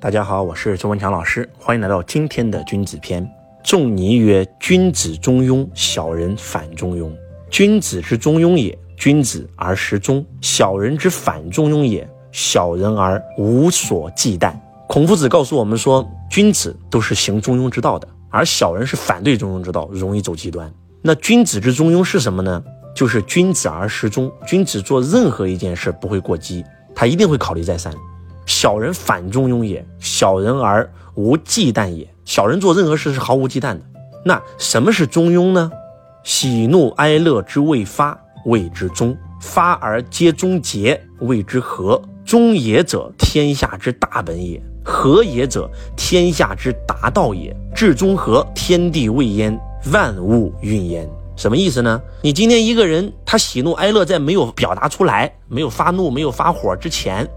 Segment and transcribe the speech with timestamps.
[0.00, 3.28] 大家好，我是周文强老师，欢迎来到今天的君子篇。
[3.64, 7.10] 仲尼曰：“君子中庸，小人反中庸。
[7.50, 14.54] 君子之中庸也，君子而时中；小人之反中庸也，小人而无所忌惮。”
[14.86, 20.72] 孔夫子告诉我们说，君子都是行中庸之道的，而小人是反对中庸之道，容易走极端。
[21.02, 22.62] 那君子之中庸是什么呢？
[22.94, 24.30] 就是君子而时中。
[24.46, 27.92] 君子做任何一件事不会过激，他一定会考虑再三。
[28.48, 32.08] 小人反中庸也，小人而无忌惮也。
[32.24, 33.80] 小人做任何事是毫无忌惮的。
[34.24, 35.70] 那什么是中庸呢？
[36.24, 42.00] 喜怒哀乐之未发，谓之中；发而皆中节，谓之和。
[42.24, 47.54] 中也者，天下之大本也；和也者，天下之达道也。
[47.74, 49.60] 至中和，天地未焉，
[49.92, 51.06] 万物运焉。
[51.36, 52.00] 什么意思呢？
[52.22, 57.28] 你今天一个人，他喜怒哀乐在没有表达出来、没有发怒、没有发火之前。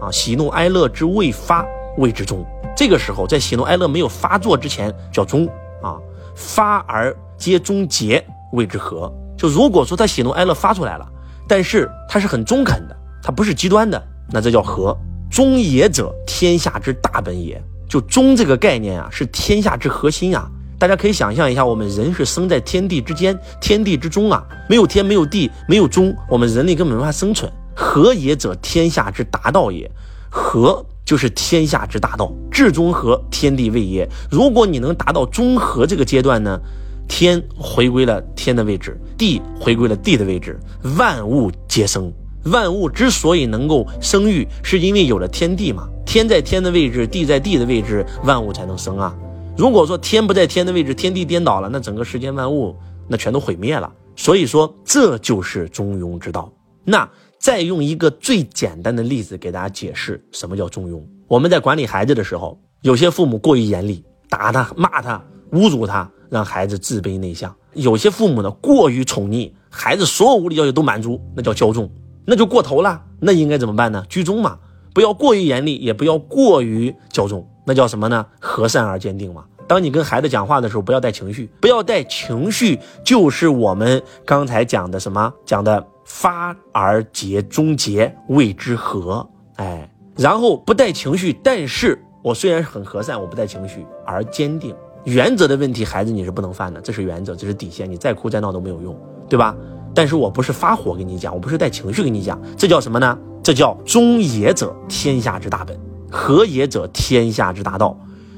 [0.00, 1.64] 啊，喜怒哀乐之未发，
[1.98, 2.44] 谓之中。
[2.76, 5.46] 这个时候，在喜怒哀乐没有发作之前，叫中
[5.82, 5.96] 啊。
[6.34, 9.12] 发而皆中节，谓之和。
[9.36, 11.06] 就如果说他喜怒哀乐发出来了，
[11.46, 14.96] 但是他是很中肯的，他不是极端的，那这叫和。
[15.30, 17.62] 中也者，天下之大本也。
[17.88, 20.48] 就中这个概念啊，是天下之核心啊。
[20.78, 27.52] 大家可以想象一下，我们人是生在天地之间，天地之中啊，没有天，没有地，没有中，我们人类根本没法生存。
[27.80, 29.90] 和也者，天下之达道也。
[30.32, 34.08] 和就是天下之大道，至中和，天地未也。
[34.30, 36.60] 如果你能达到中和这个阶段呢，
[37.08, 40.60] 天回归了天的位置，地回归了地的位置，
[40.96, 42.12] 万物皆生。
[42.44, 45.88] 万物之所以能够生育，是因为有了天地嘛。
[46.06, 49.12] 天在天的位置，地在地的位置，万物才能生啊。
[49.56, 52.76] 如果说天不在天的位置，天地颠倒了，那整个世间万物
[53.08, 53.92] 那全都毁灭了。
[54.14, 56.52] 所以说，这就是中庸之道。
[56.84, 57.08] 那。
[57.40, 61.02] 再用一个最简单的例子给大家解释什么叫中庸。
[61.26, 71.90] 我们在管理孩子的时候，有些父母过于严厉，打他、骂他、侮辱他，让孩子自卑内向；有些父母呢过于宠溺，孩子所有无理要求都满足，那叫骄纵，
[72.26, 73.02] 那就过头了。
[73.18, 74.04] 那应该怎么办呢？
[74.10, 74.58] 居中嘛，
[74.92, 78.26] 不要过于严厉，也不要过于骄纵，那叫什么呢？
[78.38, 79.46] 和善而坚定嘛。
[79.66, 85.86] 当你跟孩子讲话的时候，不要带情绪，不要带情绪，就是我们刚才讲的什么讲的。
[86.12, 89.26] 发而结终结，谓之和。
[89.56, 94.74] 哎，然后不带情绪，但是我虽然很和善，我不带情绪，而坚定。
[95.04, 97.88] 原则的问题，孩子你是不能犯的，这是原则，这是底线。
[97.88, 98.94] 你再哭再闹都没有用，
[99.28, 99.56] 对吧？
[99.94, 103.16] 但是我不是发火跟你讲，我不是带情绪跟你讲，这叫什么呢？
[103.42, 105.76] 这叫中也者，天下之大本；
[106.10, 107.96] 和也者，天下之大道。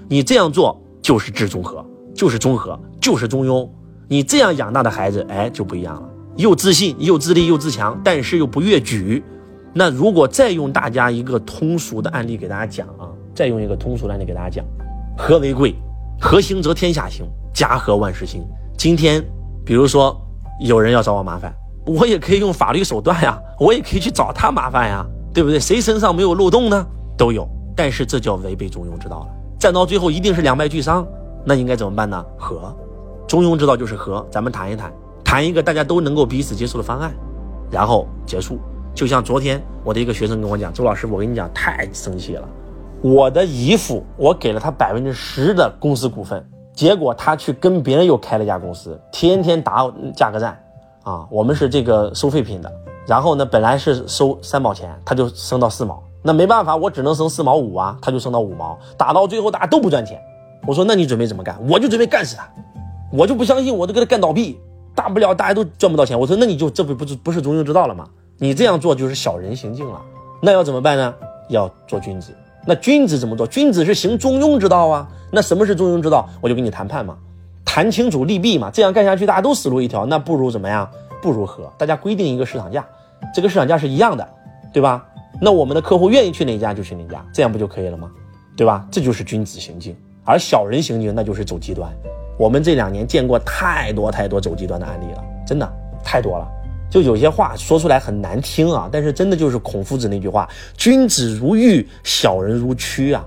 [0.08, 1.84] 你这样做就是至中和，
[2.14, 3.68] 就是中和，就是中庸。
[4.08, 6.08] 你这样养大的孩子，哎，就不一样了。
[6.36, 9.22] 又自信又自立又自强，但是又不越矩。
[9.74, 14.64] 那如果再用大家一个通俗的案例给大家讲啊，再用一个通俗的案例给大家讲，
[15.16, 15.74] 和为贵，
[16.20, 18.42] 和行则天下行，家和万事兴。
[18.76, 19.22] 今天，
[19.64, 20.14] 比如说
[20.60, 21.54] 有人要找我麻烦，
[21.86, 25.58] 我也可以用法律手段呀，我也可以去找他麻烦呀，对不对？
[25.58, 26.86] 谁身上没有漏洞呢？
[27.16, 29.28] 都有，但是这叫违背中庸之道了。
[29.58, 31.06] 战到最后一定是两败俱伤，
[31.44, 32.22] 那应该怎么办呢？
[32.38, 32.76] 和，
[33.26, 34.92] 中庸之道就是和，咱们谈一谈。
[35.32, 37.10] 谈一个大家都能够彼此接受的方案，
[37.70, 38.58] 然后结束。
[38.94, 42.46] 就像昨天我的一个学生跟我讲：“周老师，我跟你讲，太生气了。
[43.00, 50.62] 我的姨父，我给了他百分之十的公司股份，结果他去跟别人又开了一家公司，天天打价格战。
[51.02, 52.70] 啊，我们是这个收废品的，
[53.06, 56.02] 然后呢，本来是收三毛钱，他就升到四毛。
[56.22, 58.78] 那没办法，我只能升四毛五啊，他就升到五毛。
[58.98, 60.20] 打到最后，大家都不赚钱。
[60.66, 61.58] 我说，那你准备怎么干？
[61.70, 62.46] 我就准备干死他，
[63.10, 64.60] 我就不相信，我都给他干倒闭。”
[64.94, 68.08] 大不了大家都赚不到钱，我说那你就这不不是不是中庸之道了吗？
[68.38, 70.00] 你这样做就是小人行径了。
[70.40, 71.14] 那要怎么办呢？
[71.48, 72.32] 要做君子。
[72.66, 73.46] 那君子怎么做？
[73.46, 75.08] 君子是行中庸之道啊。
[75.30, 76.28] 那什么是中庸之道？
[76.40, 77.16] 我就跟你谈判嘛，
[77.64, 78.70] 谈清楚利弊嘛。
[78.70, 80.88] 这样干下去大家都死路一条，那不如怎么样？
[81.22, 82.84] 不如和大家规定一个市场价，
[83.32, 84.28] 这个市场价是一样的，
[84.72, 85.06] 对吧？
[85.40, 88.10] 那我们的客户愿意去哪家就去哪家，这样不就可以了吗？
[88.56, 88.86] 对吧？
[88.90, 91.90] 这就是君子行径，而小人行径那就是走极端。
[92.38, 95.72] 我们这两年见过太多太多走极端的案例了，真的
[96.04, 96.48] 太多了。
[96.90, 103.24] 就有些话说出来很难听啊，但是真的就是孔夫子那句话：“君子如玉，小人如蛆啊。”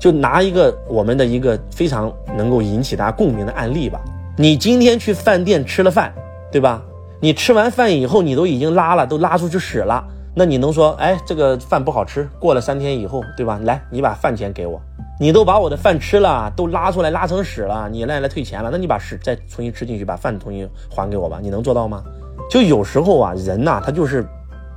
[0.00, 4.00] 就拿一个我们的一个非常能够引起大家共鸣的案例吧。
[4.36, 6.12] 你今天去饭店吃了饭，
[6.50, 6.82] 对吧？
[7.20, 10.04] 你吃完饭以后，你都已经拉了，都拉出去屎了。
[10.34, 12.28] 那你能说，哎，这个饭不好吃？
[12.38, 13.58] 过了三天以后，对吧？
[13.64, 14.78] 来，你把饭钱给我。
[15.20, 22.02] 你都把我的饭吃了，都拉出来拉成屎了，你来来退钱了，那你把屎再重新吃进去，把饭重新还给我吧，你能做到吗？
[22.50, 24.26] 就有时候啊，人呐，他就是，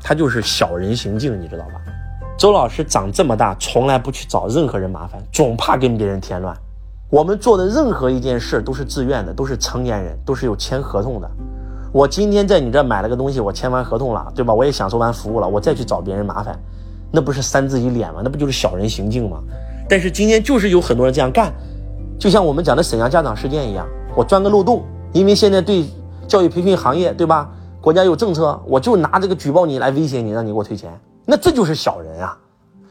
[0.01, 1.81] 他就是小人行径，你知道吧？
[2.37, 6.55] 周老师长这么大，从来不去找任何人麻烦，总怕跟别人添乱。
[7.09, 11.27] 我们做的任何一件事都是自愿的，都是成年人，都是有签合同的。
[11.91, 14.53] 我今天在你这买了个东西，我签完合同了，对吧？
[14.53, 16.59] 我也享受完服务了，我再去找别人麻烦，
[17.11, 18.21] 那不是扇自己脸吗？
[18.23, 19.41] 那不就是小人行径吗？
[19.89, 21.53] 但是今天就是有很多人这样干，
[22.19, 25.85] 就像我们讲的沈阳家长事件一样，我钻个漏洞，因为现在对
[26.27, 27.49] 教育培训行业，对吧？
[27.79, 30.91] 国家有政策，我就拿这个举报你来威胁你，让你给我退钱。
[31.25, 32.37] 那这就是小人啊！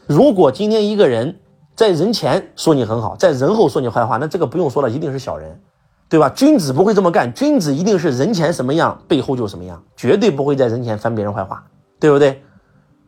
[0.07, 1.37] 如果今天一个人
[1.75, 5.59] 在人前说你很好，在人后说你坏话，那这个不用说了，一定是小人，
[6.09, 6.29] 对吧？
[6.29, 11.63] 君子不会这么干，君子一定是人前什么样，背后就什么样，绝对不会在人前翻别人坏话，
[11.99, 12.41] 对不对？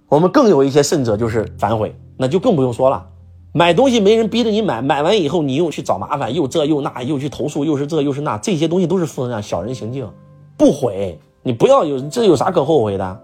[0.09, 3.03] 我们更有一些甚者就是反悔，那就更不用说了。
[3.51, 10.07] 买东西没人逼着你买，买完以后你又去找麻烦，又这又那，又去投诉，又是这又是那，这些东西都是负能量，小人行径，
[10.55, 13.19] 不悔，你不要有这有啥可后悔的？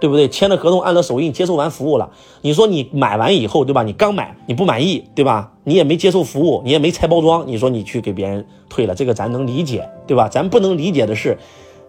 [0.00, 0.28] 对不对？
[0.28, 2.08] 签了合同，按了手印，接受完服务了。
[2.42, 3.82] 你说你买完以后，对吧？
[3.82, 5.52] 你刚买，你不满意，对吧？
[5.64, 7.44] 你也没接受服务，你也没拆包装。
[7.48, 10.28] 你说你去给别人退了，这个咱能理解，对吧？
[10.28, 11.36] 咱不能理解的是，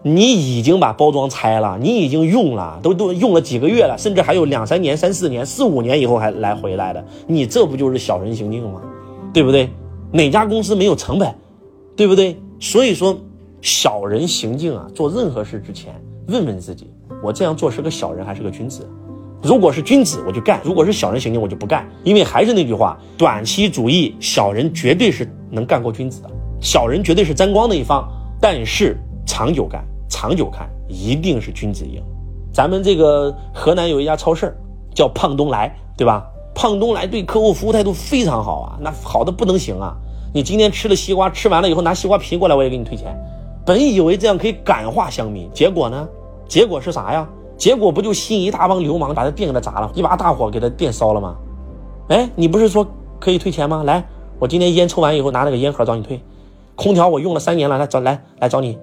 [0.02, 8.82] 你已经把包装拆了，你已经用了，都都用了几个月了，甚至还有两三年、三四年、四五年以后还来回来的，你这不就是小人行径吗？
[9.34, 9.70] 对不对？
[10.12, 11.34] 哪家公司没有成本？
[11.96, 12.40] 对不对？
[12.60, 13.18] 所以说，
[13.62, 15.94] 小人行径啊，做任何事之前
[16.28, 16.90] 问问自己。
[17.22, 18.88] 我这样做是个小人还是个君子？
[19.42, 21.86] 如果是君子，我就干；如果是小人行径，我就不干。
[22.04, 26.30] 因为还是那句话，短期主义，小人绝对是能干过君子的，
[26.62, 28.08] 小人绝对是沾光的一方。
[28.42, 28.98] 但是
[29.40, 32.04] 长久干，长久看，一定是君子赢。
[32.52, 34.54] 咱们这个河南有一家超市，
[34.94, 36.28] 叫胖东来，对吧？
[36.54, 39.96] 胖东来对客户服务态度非常好啊，那好的不能行啊！
[40.34, 43.18] 你今天吃了西瓜，吃完了以后拿西瓜皮过来，我也给你退钱。
[43.66, 46.06] 本以为这样可以感化乡民，结果呢？
[46.46, 47.26] 结果是啥呀？
[47.58, 51.38] 结果不就吸引一大帮流氓把他店给他砸了，一把大火给他店烧了吗？
[52.10, 52.86] 哎，你不是说
[53.22, 53.84] 可以退钱吗？
[53.86, 54.04] 来，
[54.38, 56.20] 我今天烟抽完以后拿那个烟盒找你退。
[56.76, 58.78] 空调我用了三年了，来找来来找你。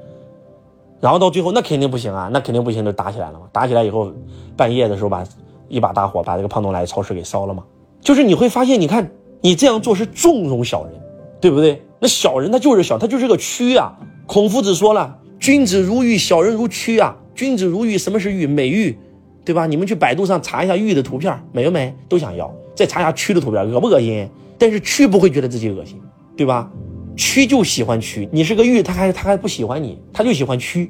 [1.00, 3.46] 然后到最后那肯定不行啊，那肯定不行，就打起来了嘛。
[3.52, 4.12] 打起来以后，
[4.56, 5.25] 半夜的时候把
[5.69, 7.62] 一把大火把这个胖东来超市给烧了嘛。
[8.00, 9.10] 就是你会发现，你看
[9.40, 10.94] 你这样做是纵容小人，
[11.40, 11.82] 对不对？
[11.98, 13.96] 那小人他就是小，他就是个蛆啊。
[14.26, 17.16] 孔夫子说了，君子如玉，小人如蛆啊。
[17.34, 18.46] 君子如玉，什么是玉？
[18.46, 18.99] 美玉，
[19.44, 19.66] 对吧？
[19.66, 21.94] 你们去百度上查一下玉的图片，美没？
[22.08, 22.50] 都想要。
[22.75, 24.28] 再查一下蛆的图片，恶不恶心？
[24.58, 26.00] 但是蛆不会觉得自己恶心，
[26.37, 26.70] 对吧？
[27.16, 28.28] 蛆就喜欢蛆。
[28.30, 30.88] 你是个玉，他还他还不喜欢你，他就喜欢蛆。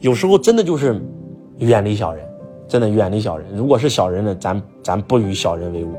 [0.00, 1.00] 有时候真的就是
[1.58, 2.26] 远离小人，
[2.66, 3.46] 真的远离小人。
[3.54, 5.94] 如果是小人呢，咱咱不与小人为伍，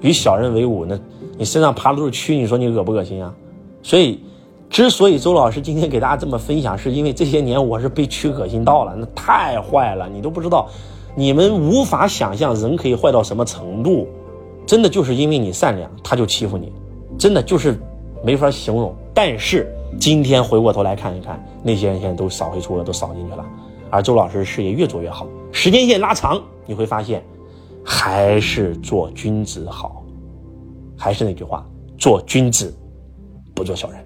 [0.00, 0.98] 与小人为伍，那
[1.38, 3.34] 你身上爬的都是蛆，你说你恶不恶心啊？
[3.82, 4.20] 所以。
[4.70, 10.68] 之所以周老师今天给大家这么分享，是因为这些年我是被蛆恶心到了，那太坏了，你都不知道，
[11.16, 14.06] 你们无法想象人可以坏到什么程度，
[14.64, 16.72] 真的就是因为你善良，他就欺负你，
[17.18, 17.76] 真的就是
[18.22, 18.94] 没法形容。
[19.14, 23.44] 但是今天回过头来看一看，那些人现在都扫黑除恶都扫进去了，
[23.90, 25.26] 而周老师事业越做越好。
[25.52, 27.22] 时间线拉长，你会发现，
[27.84, 30.04] 还是做君子好，
[30.96, 31.66] 还是那句话，
[31.98, 32.72] 做君子，
[33.54, 33.98] 不做小人。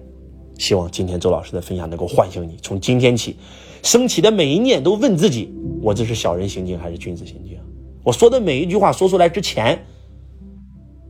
[0.57, 3.37] 希望今天周老师的分享能够唤醒你，从今天起，
[3.83, 7.59] 升起的每一念都问自己：我这是小人行径还是君子行径？
[8.03, 9.77] 我说的每一句话说出来之前，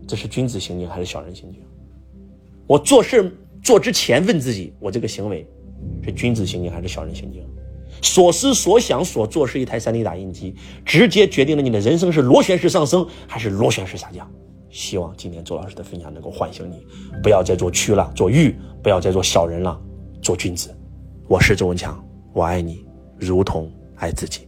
[0.07, 1.61] 这是君子行径还是小人行径？
[2.67, 3.31] 我做事
[3.63, 5.47] 做之前问自己：我这个行为
[6.03, 7.43] 是君子行径还是小人行径？
[8.01, 14.29] 所思所想所做是一台 3D 打印机，直接决定了你的人生是螺旋式上升还是螺旋式下降。
[14.69, 16.85] 希望今天周老师的分享能够唤醒你，
[17.23, 18.51] 不要再做蛆了，做玉；
[18.83, 19.79] 不要再做小人了，
[20.21, 20.75] 做君子。
[21.27, 22.03] 我是周文强，
[22.33, 22.85] 我爱你，
[23.17, 24.47] 如同爱自己。